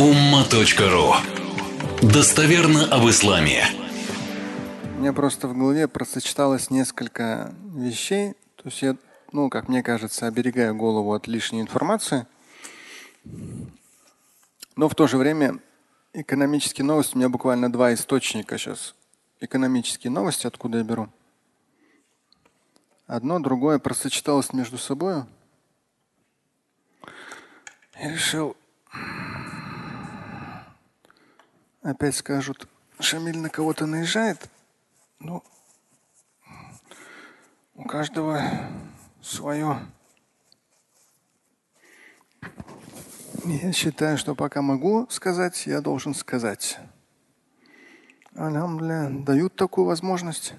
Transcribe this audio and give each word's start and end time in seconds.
umma.ru 0.00 1.12
Достоверно 2.00 2.86
об 2.86 3.06
исламе. 3.10 3.66
У 4.96 5.00
меня 5.00 5.12
просто 5.12 5.46
в 5.46 5.54
голове 5.54 5.88
просочеталось 5.88 6.70
несколько 6.70 7.54
вещей. 7.74 8.32
То 8.56 8.62
есть 8.64 8.80
я, 8.80 8.96
ну, 9.32 9.50
как 9.50 9.68
мне 9.68 9.82
кажется, 9.82 10.26
оберегаю 10.26 10.74
голову 10.74 11.12
от 11.12 11.28
лишней 11.28 11.60
информации. 11.60 12.26
Но 14.74 14.88
в 14.88 14.94
то 14.94 15.06
же 15.06 15.18
время 15.18 15.58
экономические 16.14 16.86
новости, 16.86 17.14
у 17.14 17.18
меня 17.18 17.28
буквально 17.28 17.70
два 17.70 17.92
источника 17.92 18.56
сейчас. 18.56 18.94
Экономические 19.40 20.10
новости, 20.10 20.46
откуда 20.46 20.78
я 20.78 20.84
беру. 20.84 21.10
Одно, 23.06 23.38
другое 23.38 23.78
просочеталось 23.78 24.54
между 24.54 24.78
собой. 24.78 25.24
Я 28.00 28.12
решил 28.14 28.56
Опять 31.82 32.14
скажут, 32.14 32.68
Шамиль 32.98 33.38
на 33.38 33.48
кого-то 33.48 33.86
наезжает. 33.86 34.50
Ну, 35.18 35.42
у 37.74 37.84
каждого 37.84 38.42
свое. 39.22 39.80
Я 43.44 43.72
считаю, 43.72 44.18
что 44.18 44.34
пока 44.34 44.60
могу 44.60 45.06
сказать, 45.08 45.66
я 45.66 45.80
должен 45.80 46.14
сказать. 46.14 46.78
Алямля 48.34 49.08
дают 49.08 49.56
такую 49.56 49.86
возможность. 49.86 50.52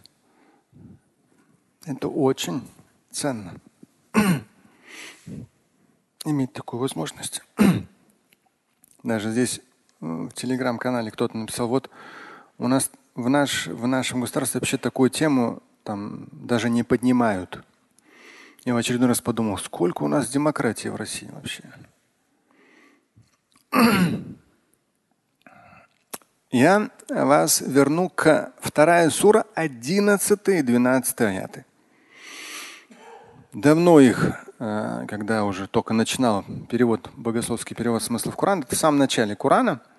Это 1.86 2.08
очень 2.08 2.68
ценно. 3.12 3.54
Иметь 6.26 6.54
такую 6.54 6.80
возможность. 6.80 7.44
Даже 9.04 9.32
здесь 9.32 9.62
в 10.02 10.32
телеграм-канале 10.34 11.12
кто-то 11.12 11.38
написал, 11.38 11.68
вот 11.68 11.90
у 12.58 12.68
нас 12.68 12.92
в, 13.16 13.30
наш, 13.30 13.68
в 13.68 13.88
нашем 13.88 14.22
государстве 14.22 14.60
вообще 14.60 14.78
такую 14.78 15.10
тему 15.12 15.62
там 15.84 16.28
даже 16.32 16.70
не 16.70 16.84
поднимают. 16.84 17.64
Я 18.66 18.74
в 18.74 18.78
очередной 18.78 19.10
раз 19.10 19.22
подумал, 19.22 19.58
сколько 19.58 20.04
у 20.04 20.08
нас 20.08 20.30
демократии 20.30 20.88
в 20.88 20.96
России 20.96 21.30
вообще. 21.32 21.64
Я 26.52 26.90
вас 27.10 27.62
верну 27.62 28.10
к 28.10 28.52
вторая 28.60 29.10
сура 29.10 29.46
11 29.56 30.50
и 30.50 30.62
12 30.62 31.22
аяты. 31.22 31.66
Давно 33.54 34.02
их, 34.02 34.46
э, 34.60 35.06
когда 35.08 35.46
уже 35.46 35.68
только 35.68 35.94
начинал 35.94 36.44
перевод, 36.70 37.10
богословский 37.16 37.74
перевод 37.76 38.04
смыслов 38.04 38.36
Корана, 38.36 38.64
это 38.64 38.76
в 38.76 38.80
самом 38.80 38.98
начале 38.98 39.36
Корана– 39.36 39.80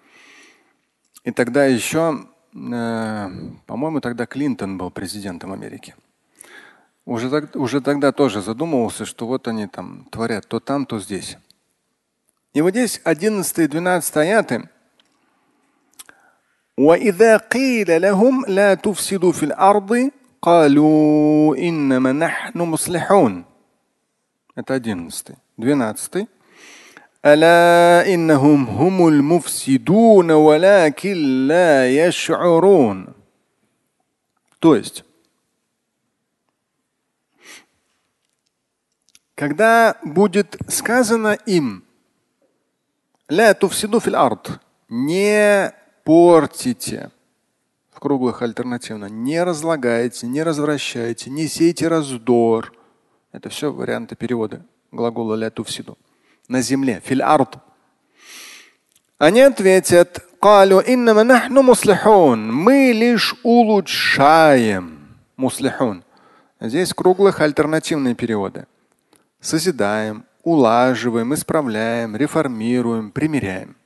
и 1.23 1.31
тогда 1.31 1.66
еще, 1.66 2.27
э, 2.53 3.30
по-моему, 3.66 4.00
тогда 4.02 4.25
Клинтон 4.25 4.77
был 4.77 4.91
президентом 4.91 5.52
Америки. 5.53 5.95
Уже, 7.05 7.30
так, 7.30 7.55
уже 7.55 7.81
тогда 7.81 8.11
тоже 8.11 8.41
задумывался, 8.41 9.05
что 9.05 9.27
вот 9.27 9.47
они 9.47 9.67
там 9.67 10.05
творят 10.11 10.47
то 10.47 10.59
там, 10.59 10.86
то 10.86 11.00
здесь. 11.00 11.38
И 12.53 12.61
вот 12.61 12.72
здесь 12.72 13.02
11 13.03 13.59
и 13.59 13.67
12 13.67 14.17
аяты. 14.17 14.69
وإذا 16.77 17.38
قيل 17.38 18.02
لهم 18.02 18.45
لا 18.47 18.73
تفسدوا 18.73 19.31
في 19.31 19.44
الأرض 19.44 20.11
قالوا 20.41 21.58
إنما 21.58 22.11
نحن 22.11 22.59
مصلحون. 22.59 23.45
Это 24.55 24.75
11. 24.75 25.36
12. 25.58 26.27
ألا 27.25 28.13
إنهم 28.13 28.66
هم 28.66 29.08
المفسدون 29.08 30.31
ولكن 30.31 31.47
لا 31.47 31.89
يشعرون. 31.89 33.13
То 34.59 34.75
есть, 34.75 35.03
когда 39.35 39.97
будет 40.03 40.57
сказано 40.68 41.38
им, 41.45 41.84
ля 43.29 43.53
туфсиду 43.53 44.00
фил 44.00 44.16
ард, 44.16 44.59
не 44.90 45.73
портите, 46.03 47.12
в 47.91 48.00
круглых 48.00 48.41
альтернативно, 48.41 49.06
не 49.06 49.44
разлагайте, 49.44 50.28
не 50.28 50.44
развращайте, 50.44 51.29
не 51.29 51.47
сейте 51.47 51.88
раздор. 51.88 52.73
Это 53.31 53.50
все 53.50 53.72
варианты 53.72 54.16
перевода 54.16 54.66
глагола 54.91 55.35
ля 55.35 55.50
туфсиду 55.50 55.97
на 56.48 56.60
земле, 56.60 57.00
ард. 57.22 57.56
Они 59.19 59.41
ответят, 59.41 60.25
мы 62.53 62.92
лишь 62.92 63.34
улучшаем. 63.42 64.98
Муслихун. 65.36 66.04
Здесь 66.60 66.92
круглых 66.92 67.41
альтернативные 67.41 68.14
переводы. 68.14 68.66
Созидаем, 69.41 70.25
улаживаем, 70.42 71.34
исправляем, 71.34 72.16
реформируем, 72.16 73.10
примиряем. 73.10 73.76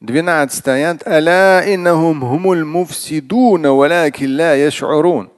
12 0.00 0.68
аят. 0.68 1.06
Аля 1.06 1.62
иннахум 1.66 2.20
хумуль 2.20 2.64
муфсидуна 2.64 3.72
валякин 3.72 4.36
ла 4.36 4.54
яш'урун. 4.54 5.30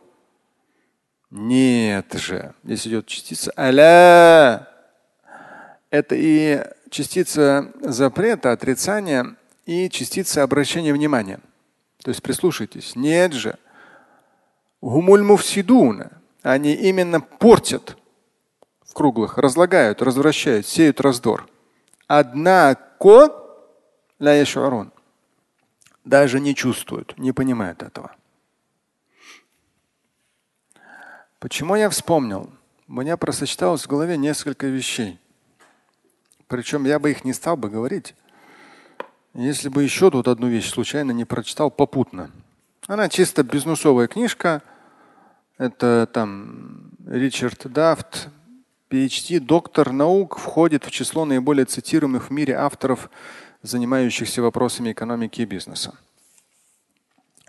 Нет 1.30 2.12
же. 2.14 2.54
Здесь 2.64 2.86
идет 2.86 3.06
частица 3.06 3.52
аля 3.56 4.69
это 5.90 6.14
и 6.16 6.64
частица 6.90 7.72
запрета, 7.80 8.52
отрицания, 8.52 9.36
и 9.66 9.88
частица 9.90 10.42
обращения 10.42 10.92
внимания. 10.92 11.40
То 12.02 12.10
есть 12.10 12.22
прислушайтесь. 12.22 12.96
Нет 12.96 13.32
же. 13.32 13.58
Гумуль. 14.80 15.22
Они 16.42 16.72
именно 16.72 17.20
портят 17.20 17.96
в 18.84 18.94
круглых, 18.94 19.36
разлагают, 19.36 20.00
развращают, 20.02 20.66
сеют 20.66 21.00
раздор. 21.00 21.48
Однако 22.06 23.32
ля 24.18 24.44
даже 26.04 26.40
не 26.40 26.54
чувствуют, 26.54 27.16
не 27.18 27.32
понимают 27.32 27.82
этого. 27.82 28.16
Почему 31.38 31.76
я 31.76 31.88
вспомнил? 31.90 32.50
У 32.88 32.92
меня 32.94 33.16
просочеталось 33.16 33.84
в 33.84 33.88
голове 33.88 34.16
несколько 34.16 34.66
вещей. 34.66 35.20
Причем 36.50 36.84
я 36.84 36.98
бы 36.98 37.12
их 37.12 37.24
не 37.24 37.32
стал 37.32 37.56
бы 37.56 37.70
говорить, 37.70 38.16
если 39.34 39.68
бы 39.68 39.84
еще 39.84 40.10
тут 40.10 40.26
одну 40.26 40.48
вещь 40.48 40.68
случайно 40.68 41.12
не 41.12 41.24
прочитал 41.24 41.70
попутно. 41.70 42.32
Она 42.88 43.08
чисто 43.08 43.44
бизнесовая 43.44 44.08
книжка. 44.08 44.60
Это 45.58 46.08
там 46.12 46.90
Ричард 47.06 47.72
Дафт, 47.72 48.30
PhD, 48.90 49.38
доктор 49.38 49.92
наук, 49.92 50.38
входит 50.40 50.84
в 50.84 50.90
число 50.90 51.24
наиболее 51.24 51.66
цитируемых 51.66 52.30
в 52.30 52.32
мире 52.32 52.56
авторов, 52.56 53.10
занимающихся 53.62 54.42
вопросами 54.42 54.90
экономики 54.90 55.42
и 55.42 55.44
бизнеса. 55.44 55.94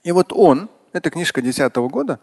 И 0.03 0.11
вот 0.11 0.31
он, 0.31 0.69
эта 0.93 1.09
книжка 1.09 1.41
2010 1.41 1.75
года, 1.91 2.19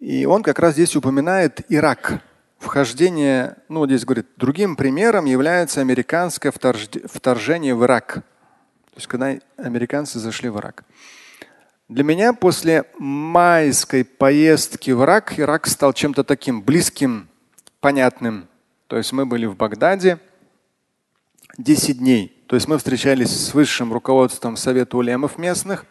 и 0.00 0.26
он 0.26 0.42
как 0.42 0.58
раз 0.58 0.72
здесь 0.72 0.96
упоминает 0.96 1.64
Ирак 1.68 2.20
вхождение, 2.62 3.56
ну 3.68 3.84
здесь 3.86 4.04
говорит, 4.04 4.26
другим 4.36 4.76
примером 4.76 5.26
является 5.26 5.80
американское 5.80 6.52
вторжение 6.52 7.74
в 7.74 7.84
Ирак. 7.84 8.14
То 8.14 8.96
есть 8.96 9.06
когда 9.06 9.34
американцы 9.56 10.18
зашли 10.18 10.48
в 10.48 10.58
Ирак. 10.58 10.84
Для 11.88 12.04
меня 12.04 12.32
после 12.32 12.84
майской 12.98 14.04
поездки 14.04 14.92
в 14.92 15.02
Ирак 15.02 15.38
Ирак 15.38 15.66
стал 15.66 15.92
чем-то 15.92 16.24
таким 16.24 16.62
близким, 16.62 17.28
понятным. 17.80 18.48
То 18.86 18.96
есть 18.96 19.12
мы 19.12 19.26
были 19.26 19.46
в 19.46 19.56
Багдаде 19.56 20.18
10 21.58 21.98
дней. 21.98 22.44
То 22.46 22.56
есть 22.56 22.68
мы 22.68 22.78
встречались 22.78 23.30
с 23.30 23.54
высшим 23.54 23.92
руководством 23.92 24.56
Совета 24.56 24.96
улемов 24.96 25.36
местных. 25.38 25.84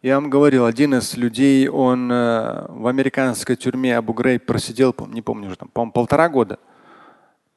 Я 0.00 0.14
вам 0.14 0.30
говорил, 0.30 0.64
один 0.64 0.94
из 0.94 1.16
людей, 1.16 1.68
он 1.68 2.08
э, 2.12 2.66
в 2.68 2.86
американской 2.86 3.56
тюрьме 3.56 3.96
Абу 3.96 4.12
Грейб 4.12 4.46
просидел, 4.46 4.94
не 5.08 5.22
помню 5.22 5.48
уже, 5.48 5.56
там, 5.56 5.68
по-моему, 5.70 5.90
полтора 5.90 6.28
года. 6.28 6.60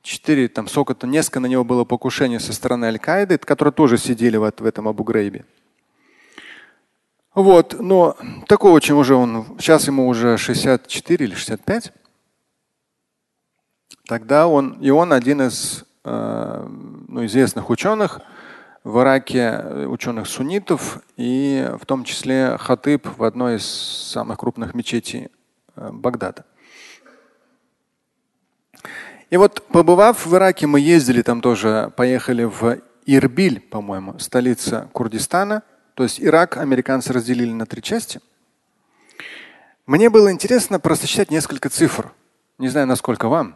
Четыре, 0.02 0.48
там 0.48 0.68
сколько-то, 0.68 1.06
несколько 1.06 1.40
на 1.40 1.46
него 1.46 1.64
было 1.64 1.84
покушений 1.84 2.40
со 2.40 2.52
стороны 2.52 2.86
Аль-Каиды, 2.86 3.38
которые 3.38 3.72
тоже 3.72 4.00
сидели 4.00 4.38
вот 4.38 4.60
в 4.60 4.66
этом 4.66 4.88
Абу 4.88 5.04
Грейбе. 5.04 5.46
Вот, 7.36 7.80
но 7.80 8.18
такого, 8.48 8.82
чем 8.82 8.98
уже 8.98 9.14
он, 9.14 9.46
сейчас 9.60 9.86
ему 9.86 10.08
уже 10.08 10.36
64 10.40 11.24
или 11.24 11.36
65. 11.36 11.94
Тогда 14.08 14.48
он, 14.48 14.80
и 14.82 14.90
он 14.90 15.14
один 15.14 15.44
из 15.44 15.86
э, 16.04 16.68
ну, 17.08 17.24
известных 17.24 17.70
ученых, 17.70 18.20
в 18.83 19.00
Ираке 19.01 19.39
э, 19.39 19.86
ученых 19.86 20.28
суннитов 20.28 21.00
и 21.16 21.69
в 21.80 21.86
том 21.86 22.04
числе 22.04 22.57
хатыб 22.57 23.07
в 23.18 23.24
одной 23.24 23.57
из 23.57 23.66
самых 23.66 24.39
крупных 24.39 24.74
мечетей 24.74 25.30
э, 25.75 25.89
Багдада. 25.92 26.45
И 29.30 29.38
вот 29.38 29.66
побывав 29.68 30.25
в 30.25 30.36
Ираке, 30.36 30.68
мы 30.68 30.80
ездили 30.80 31.22
там 31.22 31.42
тоже, 31.42 31.94
поехали 31.95 32.44
в 32.44 32.81
Ирбиль, 33.06 33.62
по-моему, 33.62 34.19
столица 34.19 34.89
Курдистана. 34.94 35.63
То 35.94 36.04
есть 36.04 36.22
Ирак 36.22 36.57
американцы 36.57 37.13
разделили 37.13 37.51
на 37.54 37.66
три 37.66 37.81
части. 37.81 38.19
Мне 39.86 40.10
было 40.10 40.31
интересно 40.31 40.80
просчитать 40.80 41.31
несколько 41.31 41.69
цифр. 41.69 42.12
Не 42.57 42.69
знаю, 42.69 42.88
насколько 42.88 43.27
вам. 43.27 43.56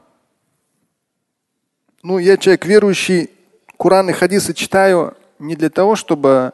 Ну, 2.03 2.19
я 2.19 2.37
человек 2.37 2.65
верующий, 2.65 3.31
Куран 3.77 4.09
и 4.09 4.13
хадисы 4.13 4.53
читаю 4.53 5.15
не 5.39 5.55
для 5.55 5.69
того, 5.69 5.95
чтобы 5.95 6.53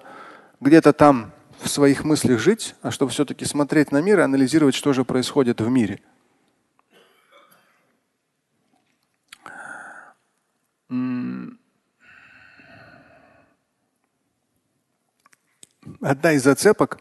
где-то 0.59 0.93
там 0.93 1.31
в 1.59 1.69
своих 1.69 2.03
мыслях 2.03 2.39
жить, 2.39 2.75
а 2.81 2.91
чтобы 2.91 3.11
все-таки 3.11 3.45
смотреть 3.45 3.91
на 3.91 4.01
мир 4.01 4.19
и 4.19 4.23
анализировать, 4.23 4.75
что 4.75 4.93
же 4.93 5.05
происходит 5.05 5.61
в 5.61 5.69
мире. 5.69 6.01
Одна 16.01 16.33
из 16.33 16.43
зацепок, 16.43 16.99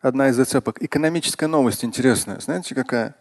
одна 0.00 0.28
из 0.28 0.36
зацепок, 0.36 0.82
экономическая 0.82 1.46
новость 1.46 1.84
интересная. 1.84 2.40
Знаете, 2.40 2.74
какая 2.74 3.14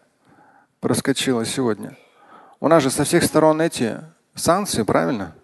проскочила 0.79 1.45
сегодня? 1.45 1.95
У 2.59 2.67
нас 2.67 2.81
же 2.81 2.89
со 2.89 3.03
всех 3.03 3.23
сторон 3.23 3.61
эти 3.61 4.01
санкции, 4.33 4.81
правильно? 4.81 5.35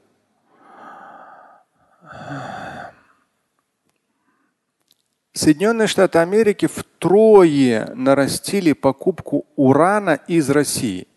Соединенные 5.34 5.88
Штаты 5.88 6.20
Америки 6.20 6.68
втрое 6.68 7.92
нарастили 7.96 8.74
покупку 8.74 9.46
урана 9.56 10.20
из 10.28 10.50
России. 10.50 11.08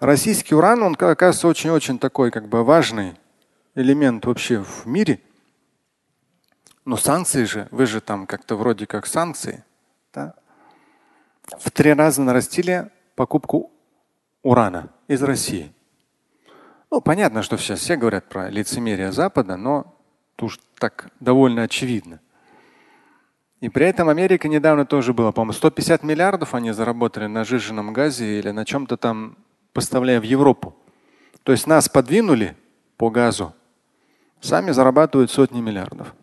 Российский 0.00 0.54
уран, 0.54 0.82
он 0.82 0.94
оказывается 0.98 1.48
очень-очень 1.48 1.98
такой 1.98 2.30
как 2.30 2.48
бы 2.48 2.64
важный 2.64 3.14
элемент 3.74 4.26
вообще 4.26 4.62
в 4.62 4.84
мире. 4.86 5.20
Но 6.84 6.96
санкции 6.96 7.44
же, 7.44 7.68
вы 7.70 7.86
же 7.86 8.00
там 8.00 8.26
как-то 8.26 8.56
вроде 8.56 8.86
как 8.86 9.06
санкции, 9.06 9.64
да? 10.12 10.34
в 11.58 11.70
три 11.70 11.92
раза 11.92 12.22
нарастили 12.22 12.90
покупку 13.14 13.70
урана 14.42 14.90
из 15.08 15.22
России. 15.22 15.72
Ну, 16.96 17.02
понятно, 17.02 17.42
что 17.42 17.58
сейчас 17.58 17.80
все 17.80 17.96
говорят 17.98 18.26
про 18.26 18.48
лицемерие 18.48 19.12
Запада, 19.12 19.58
но 19.58 19.94
уж 20.40 20.58
так 20.78 21.10
довольно 21.20 21.64
очевидно. 21.64 22.20
И 23.60 23.68
при 23.68 23.84
этом 23.84 24.08
Америка 24.08 24.48
недавно 24.48 24.86
тоже 24.86 25.12
была, 25.12 25.30
по-моему, 25.30 25.52
150 25.52 26.02
миллиардов 26.04 26.54
они 26.54 26.72
заработали 26.72 27.26
на 27.26 27.44
жиженном 27.44 27.92
газе 27.92 28.38
или 28.38 28.50
на 28.50 28.64
чем-то 28.64 28.96
там, 28.96 29.36
поставляя 29.74 30.22
в 30.22 30.22
Европу. 30.22 30.74
То 31.42 31.52
есть 31.52 31.66
нас 31.66 31.86
подвинули 31.86 32.56
по 32.96 33.10
газу, 33.10 33.52
сами 34.40 34.70
зарабатывают 34.70 35.30
сотни 35.30 35.60
миллиардов. 35.60 36.14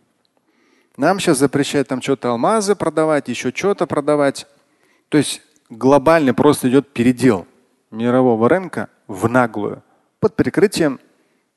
Нам 0.96 1.20
сейчас 1.20 1.38
запрещают 1.38 1.86
там 1.86 2.02
что-то 2.02 2.30
алмазы 2.30 2.74
продавать, 2.74 3.28
еще 3.28 3.52
что-то 3.54 3.86
продавать. 3.86 4.48
То 5.08 5.18
есть 5.18 5.40
глобально 5.70 6.34
просто 6.34 6.68
идет 6.68 6.92
передел 6.92 7.46
мирового 7.92 8.48
рынка 8.48 8.88
в 9.06 9.28
наглую 9.28 9.84
под 10.24 10.36
прикрытием 10.36 11.00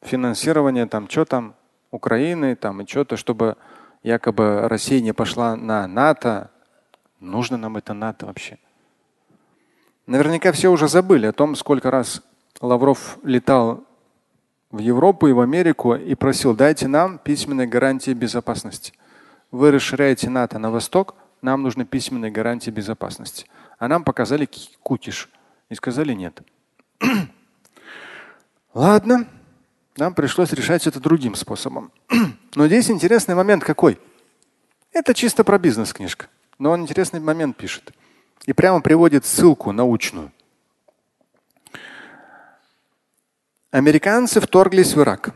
финансирования 0.02 0.88
там 0.88 1.10
что 1.10 1.24
там 1.24 1.56
Украины 1.90 2.54
там 2.58 2.82
и 2.82 2.86
что-то, 2.86 3.16
чтобы 3.16 3.56
якобы 4.04 4.68
Россия 4.68 5.00
не 5.00 5.14
пошла 5.14 5.56
на 5.56 5.88
НАТО. 5.88 6.52
Нужно 7.22 7.56
нам 7.56 7.78
это 7.78 7.94
НАТО 7.94 8.26
вообще? 8.26 8.58
Наверняка 10.06 10.52
все 10.52 10.70
уже 10.70 10.90
забыли 10.90 11.28
о 11.28 11.32
том, 11.32 11.56
сколько 11.56 11.90
раз 11.90 12.22
Лавров 12.60 13.18
летал 13.24 13.86
в 14.70 14.80
Европу 14.80 15.28
и 15.28 15.32
в 15.32 15.40
Америку 15.40 15.96
и 15.96 16.14
просил, 16.16 16.54
дайте 16.54 16.90
нам 16.90 17.20
письменные 17.20 17.68
гарантии 17.68 18.12
безопасности. 18.12 18.92
Вы 19.50 19.72
расширяете 19.72 20.30
НАТО 20.30 20.60
на 20.60 20.72
восток, 20.72 21.16
нам 21.42 21.64
нужны 21.64 21.86
письменные 21.86 22.32
гарантии 22.32 22.72
безопасности. 22.72 23.46
А 23.80 23.88
нам 23.88 24.04
показали 24.04 24.50
кутиш 24.84 25.30
и 25.70 25.76
сказали 25.76 26.12
нет. 26.12 26.42
Ладно, 28.78 29.26
нам 29.98 30.14
пришлось 30.14 30.54
решать 30.54 30.86
это 30.86 31.00
другим 31.00 31.34
способом. 31.34 31.92
Но 32.54 32.68
здесь 32.68 32.92
интересный 32.92 33.34
момент 33.34 33.64
какой? 33.64 34.00
Это 34.92 35.16
чисто 35.16 35.44
про 35.44 35.58
бизнес 35.58 35.94
книжка. 35.94 36.28
Но 36.60 36.70
он 36.70 36.82
интересный 36.82 37.20
момент 37.20 37.58
пишет. 37.58 37.92
И 38.46 38.54
прямо 38.54 38.80
приводит 38.82 39.26
ссылку 39.26 39.72
научную. 39.72 40.32
Американцы 43.72 44.40
вторглись 44.40 44.94
в 44.94 45.02
Ирак. 45.02 45.34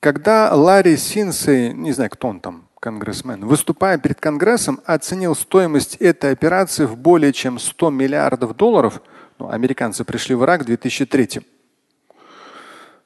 Когда 0.00 0.54
Ларри 0.54 0.96
Синсей, 0.96 1.74
не 1.74 1.92
знаю, 1.92 2.08
кто 2.08 2.28
он 2.28 2.40
там, 2.40 2.68
конгрессмен, 2.80 3.44
выступая 3.44 3.98
перед 3.98 4.18
Конгрессом, 4.18 4.80
оценил 4.86 5.34
стоимость 5.34 5.96
этой 5.96 6.32
операции 6.32 6.86
в 6.86 6.96
более 6.96 7.34
чем 7.34 7.58
100 7.58 7.90
миллиардов 7.90 8.56
долларов, 8.56 9.02
ну, 9.38 9.50
американцы 9.50 10.04
пришли 10.04 10.34
в 10.34 10.42
Ирак 10.42 10.62
в 10.62 10.64
2003 10.64 11.42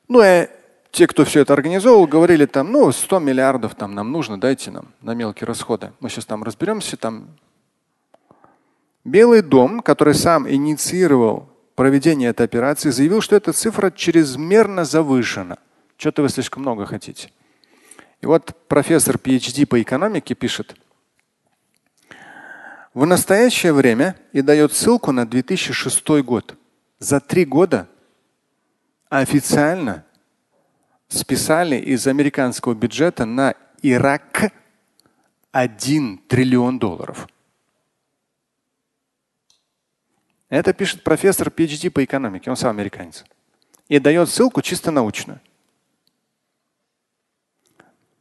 ну 0.08 0.22
и 0.22 0.48
те, 0.90 1.06
кто 1.06 1.24
все 1.24 1.40
это 1.40 1.52
организовал, 1.52 2.06
говорили 2.06 2.46
там, 2.46 2.72
ну 2.72 2.90
100 2.90 3.18
миллиардов 3.18 3.74
там 3.74 3.94
нам 3.94 4.12
нужно, 4.12 4.40
дайте 4.40 4.70
нам 4.70 4.86
на 5.02 5.14
мелкие 5.14 5.46
расходы. 5.46 5.92
Мы 6.00 6.08
сейчас 6.08 6.24
там 6.24 6.42
разберемся. 6.42 6.96
Там. 6.96 7.28
Белый 9.04 9.42
дом, 9.42 9.80
который 9.80 10.14
сам 10.14 10.48
инициировал 10.48 11.48
проведение 11.74 12.30
этой 12.30 12.46
операции, 12.46 12.90
заявил, 12.90 13.20
что 13.20 13.36
эта 13.36 13.52
цифра 13.52 13.90
чрезмерно 13.90 14.84
завышена. 14.84 15.58
Что-то 15.98 16.22
вы 16.22 16.28
слишком 16.28 16.62
много 16.62 16.86
хотите. 16.86 17.30
И 18.22 18.26
вот 18.26 18.54
профессор 18.68 19.16
PhD 19.16 19.66
по 19.66 19.80
экономике 19.80 20.34
пишет, 20.34 20.74
в 22.94 23.04
настоящее 23.04 23.74
время 23.74 24.16
и 24.32 24.40
дает 24.40 24.72
ссылку 24.72 25.12
на 25.12 25.26
2006 25.26 26.08
год. 26.22 26.54
За 26.98 27.20
три 27.20 27.44
года 27.44 27.88
официально 29.18 30.04
списали 31.08 31.76
из 31.76 32.06
американского 32.06 32.74
бюджета 32.74 33.24
на 33.24 33.54
Ирак 33.82 34.52
1 35.52 36.18
триллион 36.28 36.78
долларов. 36.78 37.28
Это 40.48 40.72
пишет 40.72 41.02
профессор 41.02 41.48
PhD 41.48 41.90
по 41.90 42.04
экономике, 42.04 42.50
он 42.50 42.56
сам 42.56 42.70
американец. 42.76 43.24
И 43.88 43.98
дает 43.98 44.28
ссылку 44.28 44.62
чисто 44.62 44.90
научную. 44.90 45.40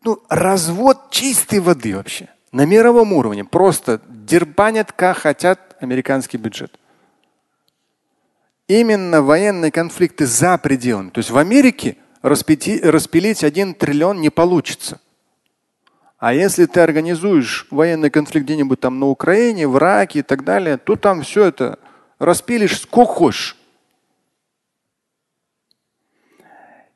Ну, 0.03 0.21
развод 0.29 1.09
чистой 1.09 1.59
воды 1.59 1.95
вообще. 1.95 2.29
На 2.51 2.65
мировом 2.65 3.13
уровне. 3.13 3.43
Просто 3.43 4.01
дербанят, 4.07 4.91
как 4.91 5.17
хотят 5.17 5.75
американский 5.81 6.37
бюджет 6.37 6.79
именно 8.67 9.21
военные 9.21 9.71
конфликты 9.71 10.25
за 10.25 10.57
пределами. 10.57 11.09
То 11.09 11.19
есть 11.19 11.29
в 11.29 11.37
Америке 11.37 11.97
распити, 12.21 12.79
распилить 12.81 13.43
один 13.43 13.73
триллион 13.73 14.21
не 14.21 14.29
получится. 14.29 14.99
А 16.17 16.33
если 16.33 16.65
ты 16.65 16.79
организуешь 16.79 17.67
военный 17.69 18.09
конфликт 18.09 18.45
где-нибудь 18.45 18.79
там 18.79 18.99
на 18.99 19.07
Украине, 19.07 19.67
в 19.67 19.77
Ираке 19.77 20.19
и 20.19 20.23
так 20.23 20.43
далее, 20.43 20.77
то 20.77 20.95
там 20.95 21.21
все 21.21 21.45
это 21.45 21.77
распилишь 22.19 22.79
сколько 22.81 23.13
хочешь. 23.13 23.57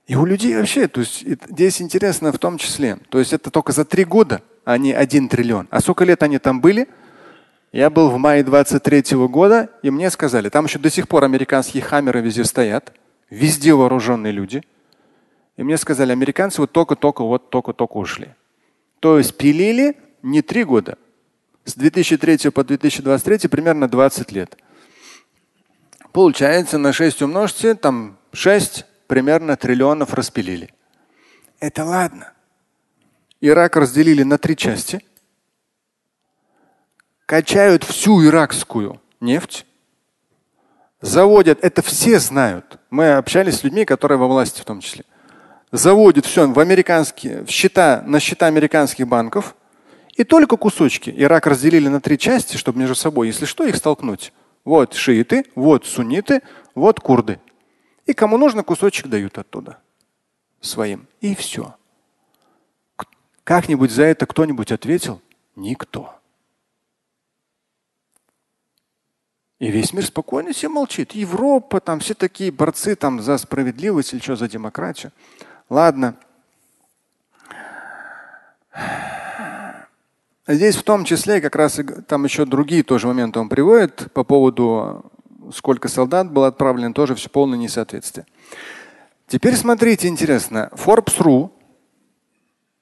И 0.08 0.16
у 0.16 0.26
людей 0.26 0.56
вообще, 0.56 0.88
то 0.88 1.02
есть 1.02 1.22
здесь 1.22 1.82
интересно 1.82 2.32
в 2.32 2.40
том 2.40 2.58
числе, 2.58 2.98
то 3.10 3.20
есть 3.20 3.32
это 3.32 3.52
только 3.52 3.74
за 3.74 3.86
три 3.86 4.06
года, 4.06 4.42
а 4.66 4.76
не 4.80 4.92
один 4.92 5.30
триллион. 5.30 5.68
А 5.70 5.82
сколько 5.82 6.04
лет 6.04 6.24
они 6.24 6.40
там 6.40 6.62
были? 6.62 6.88
Я 7.72 7.92
был 7.92 8.10
в 8.10 8.18
мае 8.18 8.44
23 8.44 9.16
-го 9.16 9.28
года, 9.28 9.70
и 9.84 9.92
мне 9.92 10.10
сказали, 10.10 10.50
там 10.50 10.66
еще 10.66 10.80
до 10.80 10.90
сих 10.90 11.08
пор 11.08 11.24
американские 11.24 11.84
хаммеры 11.84 12.22
везде 12.22 12.44
стоят, 12.44 12.94
везде 13.30 13.74
вооруженные 13.74 14.34
люди. 14.34 14.64
И 15.56 15.64
мне 15.64 15.78
сказали, 15.78 16.12
американцы 16.12 16.62
вот 16.62 16.72
только-только, 16.72 17.24
вот 17.24 17.50
только-только 17.50 17.98
ушли. 17.98 18.30
То 19.00 19.18
есть 19.18 19.38
пилили 19.38 19.98
не 20.24 20.42
три 20.42 20.64
года. 20.64 20.98
С 21.66 21.76
2003 21.76 22.50
по 22.50 22.64
2023 22.64 23.48
примерно 23.50 23.88
20 23.88 24.32
лет. 24.32 24.58
Получается, 26.12 26.80
на 26.80 26.92
6 26.92 27.22
умножьте, 27.22 27.76
там 27.76 28.18
6 28.34 28.86
примерно 29.06 29.56
триллионов 29.56 30.16
распилили. 30.16 30.74
Это 31.60 31.86
ладно. 31.86 32.34
Ирак 33.42 33.76
разделили 33.76 34.24
на 34.24 34.40
три 34.40 34.56
части– 34.56 35.02
качают 37.30 37.84
всю 37.84 38.26
иракскую 38.26 39.00
нефть, 39.20 39.68
заводят, 41.00 41.60
это 41.64 41.84
все 41.84 42.18
знают. 42.18 42.80
Мы 42.90 43.12
общались 43.12 43.58
с 43.58 43.64
людьми, 43.64 43.86
которые 43.86 44.18
во 44.18 44.26
власти 44.26 44.62
в 44.62 44.66
том 44.66 44.82
числе. 44.82 45.06
Заводят 45.72 46.26
все 46.26 46.52
в 46.52 46.60
американские, 46.60 47.44
в 47.44 47.50
счета, 47.52 48.02
на 48.08 48.20
счета 48.20 48.48
американских 48.48 49.08
банков. 49.08 49.56
И 50.16 50.24
только 50.24 50.58
кусочки. 50.58 51.14
Ирак 51.16 51.46
разделили 51.46 51.88
на 51.88 52.02
три 52.02 52.18
части, 52.18 52.58
чтобы 52.58 52.80
между 52.80 52.96
собой, 52.96 53.28
если 53.28 53.46
что, 53.46 53.64
их 53.64 53.76
столкнуть. 53.76 54.34
Вот 54.66 54.96
шииты, 54.96 55.46
вот 55.54 55.86
сунниты, 55.86 56.42
вот 56.74 57.00
курды. 57.00 57.40
И 58.08 58.14
кому 58.16 58.40
нужно, 58.40 58.64
кусочек 58.64 59.06
дают 59.06 59.38
оттуда. 59.38 59.78
своим. 60.62 61.08
И 61.22 61.36
все. 61.36 61.76
Как-нибудь 63.44 63.92
за 63.92 64.06
это 64.06 64.26
кто-нибудь 64.26 64.72
ответил? 64.72 65.22
Никто. 65.56 66.19
И 69.60 69.70
весь 69.72 69.94
мир 69.94 70.06
спокойно 70.06 70.54
себе 70.54 70.70
молчит. 70.70 71.12
Европа, 71.12 71.82
там 71.82 72.00
все 72.00 72.14
такие 72.14 72.52
борцы 72.52 72.96
там 72.96 73.22
за 73.22 73.38
справедливость 73.38 74.14
или 74.14 74.22
что, 74.22 74.38
за 74.38 74.48
демократию. 74.48 75.12
Ладно. 75.70 76.16
Здесь 80.48 80.78
в 80.78 80.84
том 80.84 81.04
числе 81.04 81.42
как 81.42 81.56
раз 81.56 81.80
там 82.08 82.24
еще 82.24 82.46
другие 82.46 82.84
тоже 82.84 83.08
моменты 83.08 83.40
он 83.40 83.50
приводит 83.50 84.12
по 84.14 84.24
поводу 84.24 85.12
сколько 85.54 85.88
солдат 85.88 86.32
было 86.32 86.48
отправлено, 86.48 86.94
тоже 86.94 87.16
все 87.16 87.30
полное 87.30 87.58
несоответствие. 87.58 88.26
Теперь 89.28 89.56
смотрите, 89.56 90.08
интересно. 90.08 90.70
Forbes.ru 90.74 91.52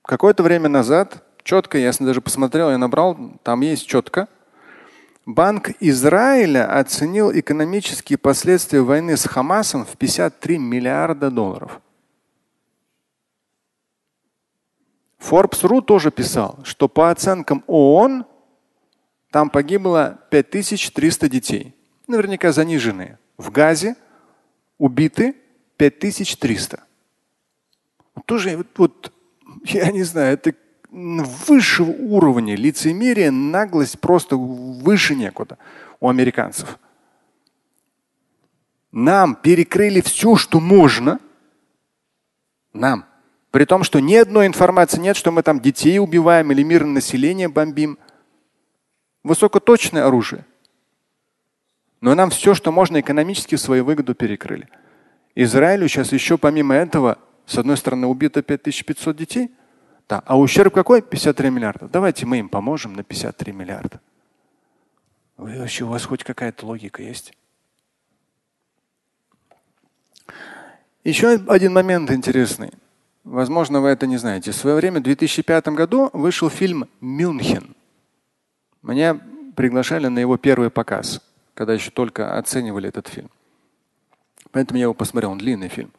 какое-то 0.02 0.44
время 0.44 0.70
назад, 0.70 1.24
четко, 1.44 1.78
я 1.78 1.92
даже 2.00 2.22
посмотрел, 2.22 2.70
я 2.70 2.78
набрал, 2.78 3.18
там 3.44 3.62
есть 3.62 3.88
четко. 3.88 4.28
Банк 5.28 5.72
Израиля 5.82 6.80
оценил 6.80 7.38
экономические 7.38 8.18
последствия 8.18 8.80
войны 8.80 9.18
с 9.18 9.28
Хамасом 9.28 9.86
в 9.86 9.98
53 9.98 10.58
миллиарда 10.58 11.30
долларов. 11.30 11.82
Forbes.ru 15.20 15.82
тоже 15.82 16.12
писал, 16.12 16.60
что 16.64 16.88
по 16.88 17.12
оценкам 17.12 17.66
ООН 17.68 18.26
там 19.30 19.50
погибло 19.50 20.18
5300 20.32 21.28
детей, 21.28 21.76
наверняка 22.08 22.54
заниженные. 22.54 23.20
В 23.36 23.52
Газе 23.52 23.98
убиты 24.78 25.36
5300. 25.76 26.86
Тоже 28.24 28.56
вот, 28.56 28.68
вот, 28.78 29.14
я 29.66 29.92
не 29.92 30.04
знаю, 30.04 30.36
это 30.36 30.54
высшего 30.90 31.92
уровня 31.92 32.56
лицемерие, 32.56 33.32
наглость 33.32 34.00
просто 34.00 34.36
выше 34.38 35.16
некуда 35.16 35.58
у 36.00 36.10
американцев. 36.10 36.80
Нам 38.92 39.36
перекрыли 39.36 40.02
все, 40.02 40.36
что 40.36 40.60
можно. 40.60 41.20
Нам. 42.74 43.06
При 43.52 43.66
том, 43.66 43.84
что 43.84 44.00
ни 44.00 44.16
одной 44.16 44.48
информации 44.48 45.00
нет, 45.00 45.16
что 45.16 45.32
мы 45.32 45.44
там 45.44 45.60
детей 45.60 46.00
убиваем 46.00 46.52
или 46.52 46.64
мирное 46.64 46.94
население 46.94 47.48
бомбим. 47.48 47.98
Высокоточное 49.24 50.06
оружие. 50.06 50.46
Но 52.02 52.14
нам 52.16 52.30
все, 52.30 52.54
что 52.54 52.72
можно 52.72 53.00
экономически 53.00 53.56
в 53.56 53.62
свою 53.62 53.84
выгоду 53.84 54.14
перекрыли. 54.14 54.70
Израилю 55.36 55.88
сейчас 55.88 56.12
еще 56.12 56.38
помимо 56.38 56.76
этого, 56.76 57.18
с 57.46 57.58
одной 57.58 57.78
стороны, 57.78 58.08
убито 58.08 58.42
5500 58.42 59.16
детей, 59.16 59.52
да, 60.08 60.24
а 60.26 60.38
ущерб 60.38 60.74
какой? 60.74 61.02
53 61.02 61.50
миллиарда. 61.50 61.88
Давайте 61.88 62.26
мы 62.26 62.40
им 62.40 62.50
поможем 62.50 62.94
на 62.94 63.04
53 63.04 63.52
миллиарда. 63.52 64.00
Вы 65.36 65.60
вообще, 65.60 65.84
у 65.84 65.90
вас 65.90 66.06
хоть 66.06 66.24
какая-то 66.24 66.66
логика 66.66 67.04
есть? 67.04 67.34
Еще 71.04 71.40
один 71.48 71.74
момент 71.74 72.12
интересный. 72.12 72.72
Возможно, 73.24 73.82
вы 73.82 73.90
это 73.90 74.08
не 74.08 74.18
знаете. 74.18 74.52
В 74.52 74.56
свое 74.56 74.78
время, 74.78 75.00
в 75.00 75.04
2005 75.04 75.68
году, 75.70 76.10
вышел 76.14 76.50
фильм 76.50 76.88
«Мюнхен». 77.02 77.76
Меня 78.82 79.20
приглашали 79.56 80.08
на 80.08 80.20
его 80.20 80.38
первый 80.38 80.70
показ, 80.70 81.22
когда 81.54 81.74
еще 81.74 81.92
только 81.92 82.38
оценивали 82.38 82.88
этот 82.88 83.10
фильм. 83.10 83.30
Поэтому 84.52 84.78
я 84.78 84.84
его 84.84 84.94
посмотрел, 84.94 85.32
он 85.32 85.38
длинный 85.38 85.68
фильм. 85.68 85.92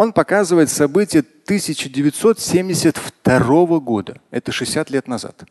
Он 0.00 0.12
показывает 0.14 0.70
события 0.70 1.18
1972 1.18 3.80
года. 3.80 4.18
Это 4.30 4.50
60 4.50 4.88
лет 4.88 5.06
назад. 5.06 5.44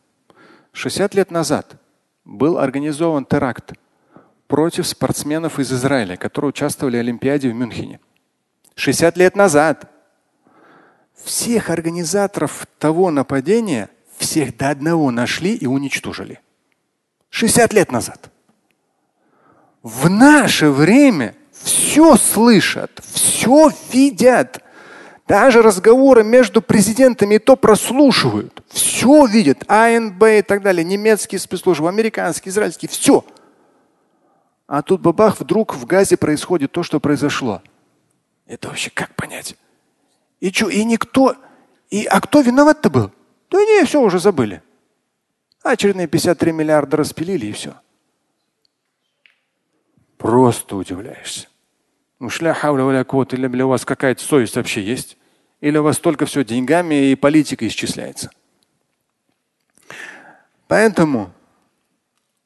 60 0.72 1.14
лет 1.14 1.30
назад 1.30 1.76
был 2.24 2.58
организован 2.58 3.24
теракт 3.24 3.74
против 4.48 4.88
спортсменов 4.88 5.60
из 5.60 5.72
Израиля, 5.72 6.16
которые 6.16 6.48
участвовали 6.48 6.96
в 6.96 7.00
Олимпиаде 7.00 7.48
в 7.48 7.54
Мюнхене. 7.54 8.00
60 8.74 9.16
лет 9.18 9.36
назад. 9.36 9.88
Всех 11.14 11.70
организаторов 11.70 12.66
того 12.80 13.12
нападения, 13.12 13.88
всех 14.18 14.56
до 14.56 14.70
одного 14.70 15.12
нашли 15.12 15.54
и 15.54 15.66
уничтожили. 15.66 16.40
60 17.28 17.72
лет 17.72 17.92
назад. 17.92 18.32
В 19.84 20.10
наше 20.10 20.70
время 20.70 21.36
все 21.62 22.16
слышат, 22.16 23.00
все 23.12 23.70
видят. 23.92 24.62
Даже 25.26 25.62
разговоры 25.62 26.24
между 26.24 26.60
президентами 26.60 27.36
и 27.36 27.38
то 27.38 27.54
прослушивают. 27.54 28.64
Все 28.68 29.26
видят. 29.26 29.64
АНБ 29.70 30.22
и 30.24 30.42
так 30.42 30.60
далее. 30.62 30.84
Немецкие 30.84 31.38
спецслужбы, 31.38 31.88
американские, 31.88 32.50
израильские. 32.50 32.88
Все. 32.88 33.24
А 34.66 34.82
тут 34.82 35.00
бабах, 35.00 35.38
вдруг 35.38 35.74
в 35.74 35.86
Газе 35.86 36.16
происходит 36.16 36.72
то, 36.72 36.82
что 36.82 36.98
произошло. 36.98 37.62
Это 38.46 38.68
вообще 38.68 38.90
как 38.90 39.14
понять? 39.14 39.54
И 40.40 40.50
что? 40.50 40.68
И 40.68 40.82
никто. 40.84 41.36
И, 41.90 42.04
а 42.06 42.20
кто 42.20 42.40
виноват-то 42.40 42.90
был? 42.90 43.12
Да 43.50 43.58
не, 43.58 43.84
все 43.84 44.00
уже 44.00 44.18
забыли. 44.18 44.62
Очередные 45.62 46.08
53 46.08 46.50
миллиарда 46.50 46.96
распилили 46.96 47.46
и 47.46 47.52
все. 47.52 47.74
Просто 50.18 50.76
удивляешься. 50.76 51.49
Ну, 52.20 52.28
или 52.28 53.62
у 53.62 53.68
вас 53.68 53.84
какая-то 53.86 54.22
совесть 54.22 54.54
вообще 54.56 54.82
есть? 54.82 55.16
Или 55.62 55.78
у 55.78 55.82
вас 55.82 55.98
только 55.98 56.26
все 56.26 56.44
деньгами 56.44 57.10
и 57.10 57.14
политикой 57.14 57.68
исчисляется? 57.68 58.30
Поэтому 60.68 61.32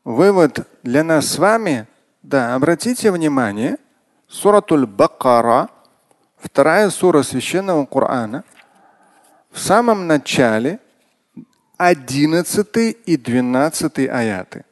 вывод 0.05 0.67
для 0.85 1.03
нас 1.03 1.27
с 1.27 1.39
вами, 1.39 1.87
да, 2.23 2.55
обратите 2.55 3.11
внимание, 3.11 3.77
Суратуль 4.29 4.87
Бакара, 4.87 5.69
вторая 6.39 6.89
сура 6.91 7.23
священного 7.23 7.85
Корана, 7.85 8.45
в 9.51 9.59
самом 9.59 10.07
начале 10.07 10.79
11 11.79 12.97
и 13.07 13.17
12 13.17 13.99
аяты. 14.09 14.65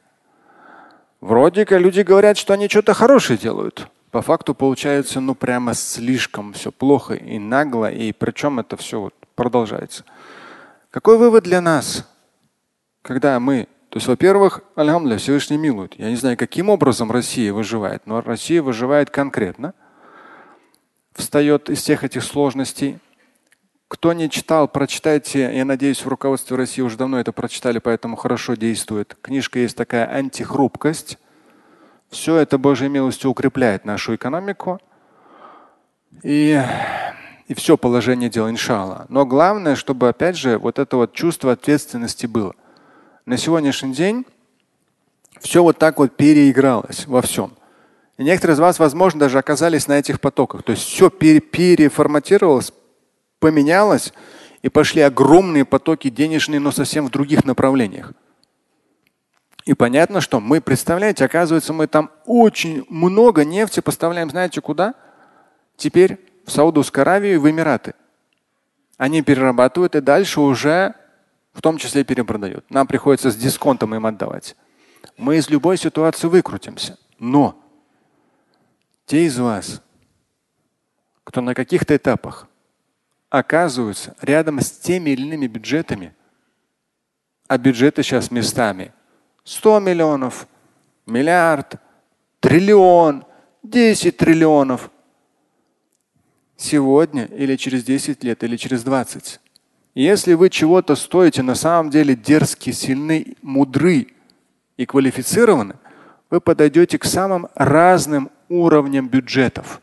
Вроде 1.19 1.65
как 1.65 1.79
люди 1.79 2.01
говорят, 2.01 2.37
что 2.37 2.53
они 2.53 2.69
что-то 2.69 2.93
хорошее 2.93 3.37
делают. 3.37 3.89
По 4.13 4.21
факту 4.21 4.53
получается, 4.53 5.19
ну 5.19 5.33
прямо 5.33 5.73
слишком 5.73 6.53
все 6.53 6.71
плохо 6.71 7.15
и 7.15 7.39
нагло, 7.39 7.91
и 7.91 8.11
причем 8.11 8.59
это 8.59 8.77
все 8.77 9.01
вот 9.01 9.15
продолжается. 9.33 10.05
Какой 10.91 11.17
вывод 11.17 11.43
для 11.45 11.61
нас, 11.61 12.07
когда 13.01 13.39
мы, 13.39 13.67
то 13.89 13.97
есть, 13.97 14.05
во-первых, 14.05 14.61
Альхамдулилля, 14.75 15.17
Всевышний 15.17 15.57
милует. 15.57 15.97
Я 15.97 16.11
не 16.11 16.15
знаю, 16.15 16.37
каким 16.37 16.69
образом 16.69 17.11
Россия 17.11 17.51
выживает, 17.51 18.05
но 18.05 18.21
Россия 18.21 18.61
выживает 18.61 19.09
конкретно. 19.09 19.73
Встает 21.15 21.71
из 21.71 21.79
всех 21.79 22.03
этих 22.03 22.23
сложностей. 22.23 22.99
Кто 23.87 24.13
не 24.13 24.29
читал, 24.29 24.67
прочитайте. 24.67 25.57
Я 25.57 25.65
надеюсь, 25.65 26.05
в 26.05 26.07
руководстве 26.07 26.55
России 26.55 26.83
уже 26.83 26.97
давно 26.97 27.19
это 27.19 27.31
прочитали, 27.31 27.79
поэтому 27.79 28.15
хорошо 28.15 28.53
действует. 28.53 29.17
Книжка 29.23 29.57
есть 29.57 29.75
такая 29.75 30.05
антихрупкость. 30.05 31.17
Все 32.13 32.35
это 32.35 32.59
Божьей 32.59 32.89
милостью 32.89 33.31
укрепляет 33.31 33.85
нашу 33.85 34.13
экономику. 34.13 34.79
И, 36.21 36.61
и 37.47 37.53
все 37.55 37.75
положение 37.75 38.29
дел, 38.29 38.47
иншалла. 38.47 39.07
Но 39.09 39.25
главное, 39.25 39.75
чтобы 39.75 40.09
опять 40.09 40.37
же 40.37 40.59
вот 40.59 40.77
это 40.77 40.95
вот 40.95 41.13
чувство 41.13 41.53
ответственности 41.53 42.27
было. 42.27 42.53
На 43.25 43.35
сегодняшний 43.37 43.93
день 43.93 44.27
все 45.39 45.63
вот 45.63 45.79
так 45.79 45.97
вот 45.97 46.15
переигралось 46.15 47.07
во 47.07 47.23
всем. 47.23 47.53
И 48.19 48.23
некоторые 48.23 48.53
из 48.53 48.59
вас, 48.59 48.77
возможно, 48.77 49.21
даже 49.21 49.39
оказались 49.39 49.87
на 49.87 49.93
этих 49.93 50.21
потоках. 50.21 50.61
То 50.61 50.73
есть 50.73 50.83
все 50.83 51.09
пере 51.09 51.39
переформатировалось, 51.39 52.73
поменялось, 53.39 54.13
и 54.61 54.69
пошли 54.69 55.01
огромные 55.01 55.65
потоки 55.65 56.11
денежные, 56.11 56.59
но 56.59 56.71
совсем 56.71 57.07
в 57.07 57.09
других 57.09 57.43
направлениях. 57.43 58.13
И 59.65 59.73
понятно, 59.73 60.19
что 60.19 60.39
мы, 60.39 60.59
представляете, 60.59 61.23
оказывается, 61.23 61.71
мы 61.71 61.87
там 61.87 62.11
очень 62.25 62.85
много 62.89 63.45
нефти 63.45 63.79
поставляем, 63.79 64.29
знаете 64.29 64.59
куда? 64.59 64.93
Теперь 65.77 66.19
в 66.45 66.51
Саудовскую 66.51 67.03
Аравию 67.03 67.35
и 67.35 67.37
в 67.37 67.49
Эмираты. 67.49 67.93
Они 68.97 69.21
перерабатывают 69.21 69.95
и 69.95 70.01
дальше 70.01 70.41
уже 70.41 70.95
в 71.53 71.61
том 71.61 71.77
числе 71.77 72.03
перепродают. 72.03 72.69
Нам 72.69 72.87
приходится 72.87 73.31
с 73.31 73.35
дисконтом 73.35 73.95
им 73.95 74.05
отдавать. 74.05 74.55
Мы 75.17 75.37
из 75.37 75.49
любой 75.49 75.77
ситуации 75.77 76.27
выкрутимся. 76.27 76.97
Но 77.19 77.59
те 79.05 79.25
из 79.25 79.37
вас, 79.39 79.81
кто 81.23 81.41
на 81.41 81.53
каких-то 81.53 81.95
этапах 81.95 82.47
оказываются 83.29 84.15
рядом 84.21 84.59
с 84.59 84.71
теми 84.71 85.11
или 85.11 85.21
иными 85.21 85.47
бюджетами, 85.47 86.13
а 87.47 87.57
бюджеты 87.57 88.03
сейчас 88.03 88.31
местами 88.31 88.93
100 89.43 89.79
миллионов, 89.79 90.47
миллиард, 91.05 91.75
триллион, 92.39 93.25
10 93.63 94.17
триллионов. 94.17 94.89
сегодня 96.55 97.25
или 97.25 97.57
через 97.57 97.83
10 97.83 98.23
лет 98.23 98.43
или 98.43 98.55
через 98.55 98.83
20. 98.83 99.39
Если 99.95 100.33
вы 100.33 100.49
чего-то 100.49 100.95
стоите 100.95 101.41
на 101.41 101.55
самом 101.55 101.89
деле 101.89 102.15
дерзкий, 102.15 102.71
сильны, 102.71 103.35
мудры 103.41 104.07
и 104.77 104.85
квалифицированы, 104.85 105.75
вы 106.29 106.39
подойдете 106.39 106.97
к 106.97 107.05
самым 107.05 107.47
разным 107.53 108.29
уровням 108.49 109.07
бюджетов. 109.07 109.81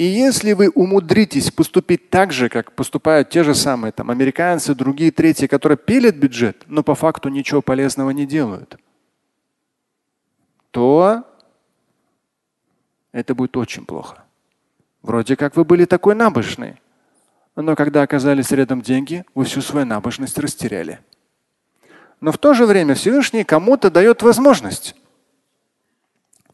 И 0.00 0.04
если 0.04 0.54
вы 0.54 0.70
умудритесь 0.70 1.50
поступить 1.50 2.08
так 2.08 2.32
же, 2.32 2.48
как 2.48 2.72
поступают 2.72 3.28
те 3.28 3.44
же 3.44 3.54
самые 3.54 3.92
там, 3.92 4.10
американцы, 4.10 4.74
другие, 4.74 5.10
третьи, 5.10 5.46
которые 5.46 5.76
пилят 5.76 6.14
бюджет, 6.14 6.62
но 6.68 6.82
по 6.82 6.94
факту 6.94 7.28
ничего 7.28 7.60
полезного 7.60 8.08
не 8.08 8.24
делают, 8.24 8.78
то 10.70 11.24
это 13.12 13.34
будет 13.34 13.54
очень 13.58 13.84
плохо. 13.84 14.24
Вроде 15.02 15.36
как 15.36 15.54
вы 15.54 15.66
были 15.66 15.84
такой 15.84 16.14
набожный, 16.14 16.80
но 17.54 17.76
когда 17.76 18.00
оказались 18.00 18.52
рядом 18.52 18.80
деньги, 18.80 19.26
вы 19.34 19.44
всю 19.44 19.60
свою 19.60 19.84
набожность 19.84 20.38
растеряли. 20.38 21.00
Но 22.22 22.32
в 22.32 22.38
то 22.38 22.54
же 22.54 22.64
время 22.64 22.94
Всевышний 22.94 23.44
кому-то 23.44 23.90
дает 23.90 24.22
возможность. 24.22 24.96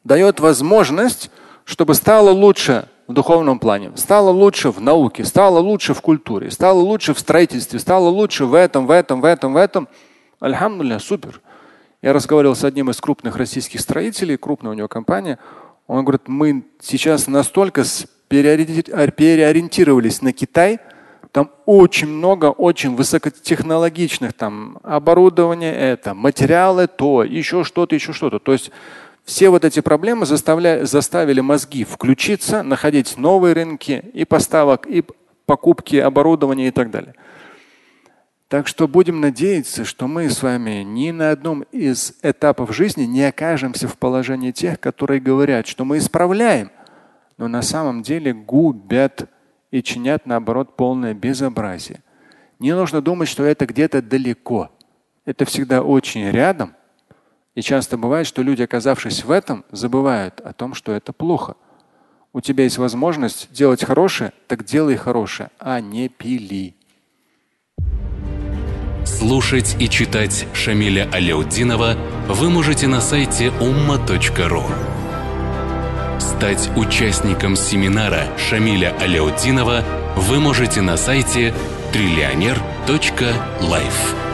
Дает 0.03 0.41
возможность, 0.41 1.31
чтобы 1.67 1.93
стало 1.95 2.31
лучше 2.31 2.89
в 3.09 3.13
духовном 3.13 3.59
плане, 3.59 3.91
стало 3.97 4.31
лучше 4.31 4.71
в 4.71 4.81
науке, 4.81 5.25
стало 5.25 5.59
лучше 5.59 5.93
в 5.95 6.01
культуре, 6.01 6.51
стало 6.51 6.79
лучше 6.79 7.13
в 7.13 7.19
строительстве, 7.19 7.79
стало 7.81 8.09
лучше 8.09 8.47
в 8.47 8.55
этом, 8.55 8.87
в 8.87 8.91
этом, 8.93 9.21
в 9.21 9.25
этом, 9.25 9.53
в 9.53 9.57
этом. 9.57 9.89
Альхамдулля, 10.41 11.01
супер. 11.01 11.41
Я 12.03 12.13
разговаривал 12.13 12.55
с 12.55 12.63
одним 12.63 12.91
из 12.91 13.01
крупных 13.01 13.37
российских 13.37 13.81
строителей, 13.81 14.37
крупная 14.37 14.71
у 14.71 14.75
него 14.75 14.87
компания. 14.87 15.41
Он 15.89 16.05
говорит, 16.05 16.29
мы 16.29 16.65
сейчас 16.81 17.27
настолько 17.27 17.83
переориентировались 18.29 20.23
на 20.23 20.33
Китай, 20.33 20.79
там 21.33 21.51
очень 21.67 22.09
много 22.09 22.47
очень 22.47 22.95
высокотехнологичных 22.95 24.35
там 24.35 24.79
оборудования, 24.85 25.75
это 25.75 26.15
материалы, 26.15 26.87
то, 26.87 27.25
еще 27.25 27.65
что-то, 27.65 27.97
еще 27.97 28.13
что-то. 28.13 28.39
То 28.39 28.53
есть 28.53 28.71
все 29.27 29.51
вот 29.51 29.65
эти 29.65 29.81
проблемы 29.81 30.25
заставили 30.25 31.41
мозги 31.41 31.83
включиться, 31.83 32.63
находить 32.63 33.19
новые 33.19 33.55
рынки 33.55 34.05
и 34.15 34.25
поставок, 34.25 34.87
и 34.87 35.05
покупки 35.47 35.97
оборудования 35.97 36.69
и 36.69 36.71
так 36.71 36.93
далее. 36.93 37.15
Так 38.47 38.69
что 38.69 38.87
будем 38.87 39.21
надеяться, 39.21 39.85
что 39.85 40.07
мы 40.07 40.31
с 40.31 40.45
вами 40.45 40.85
ни 40.85 41.11
на 41.11 41.33
одном 41.33 41.63
из 41.73 42.15
этапов 42.23 42.73
жизни 42.73 43.03
не 43.03 43.25
окажемся 43.25 43.89
в 43.89 43.99
положении 43.99 44.53
тех, 44.53 44.79
которые 44.79 45.21
говорят, 45.21 45.67
что 45.67 45.85
мы 45.85 45.99
исправляем, 45.99 46.71
но 47.37 47.49
на 47.49 47.63
самом 47.63 48.03
деле 48.03 48.33
губят 48.33 49.29
и 49.73 49.83
чинят 49.83 50.27
наоборот 50.27 50.77
полное 50.77 51.15
безобразие. 51.15 52.05
Не 52.61 52.77
нужно 52.77 53.03
думать, 53.03 53.29
что 53.29 53.43
это 53.43 53.67
где-то 53.67 54.01
далеко. 54.01 54.71
Это 55.25 55.45
всегда 55.45 55.83
очень 55.83 56.31
рядом– 56.31 56.77
и 57.57 57.63
часто 57.63 57.97
бывает, 57.97 58.29
что 58.29 58.43
люди, 58.43 58.63
оказавшись 58.63 59.25
в 59.25 59.33
этом, 59.33 59.65
забывают 59.73 60.41
о 60.41 60.53
том, 60.53 60.75
что 60.75 60.93
это 60.93 61.13
плохо. 61.13 61.57
У 62.33 62.41
тебя 62.43 62.65
есть 62.65 62.79
возможность 62.79 63.51
делать 63.51 63.83
хорошее, 63.83 64.33
так 64.47 64.65
делай 64.65 64.97
хорошее, 64.97 65.49
а 65.59 65.81
не 65.81 66.11
пили. 66.11 66.77
Слушать 69.07 69.75
и 69.81 69.89
читать 69.89 70.47
Шамиля 70.53 71.09
Аляутдинова 71.11 71.97
вы 72.29 72.51
можете 72.51 72.89
на 72.89 73.01
сайте 73.01 73.47
umma.ru. 73.47 74.65
Стать 76.21 76.71
участником 76.77 77.57
семинара 77.57 78.27
Шамиля 78.37 78.95
Аляутдинова 79.01 79.83
вы 80.17 80.41
можете 80.41 80.83
на 80.83 80.99
сайте 80.99 81.55
триллионер.life. 81.95 84.26